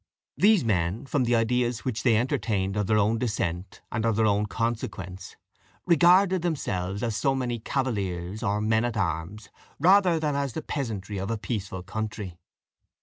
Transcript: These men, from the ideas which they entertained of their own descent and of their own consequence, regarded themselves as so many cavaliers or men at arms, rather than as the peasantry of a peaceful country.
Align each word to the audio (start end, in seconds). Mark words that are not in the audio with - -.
These 0.35 0.65
men, 0.65 1.05
from 1.05 1.25
the 1.25 1.35
ideas 1.35 1.85
which 1.85 2.01
they 2.01 2.17
entertained 2.17 2.75
of 2.75 2.87
their 2.87 2.97
own 2.97 3.19
descent 3.19 3.81
and 3.91 4.03
of 4.03 4.15
their 4.15 4.25
own 4.25 4.47
consequence, 4.47 5.35
regarded 5.85 6.41
themselves 6.41 7.03
as 7.03 7.15
so 7.15 7.35
many 7.35 7.59
cavaliers 7.59 8.41
or 8.41 8.61
men 8.61 8.83
at 8.83 8.97
arms, 8.97 9.51
rather 9.79 10.19
than 10.19 10.35
as 10.35 10.53
the 10.53 10.63
peasantry 10.63 11.19
of 11.19 11.29
a 11.29 11.37
peaceful 11.37 11.83
country. 11.83 12.35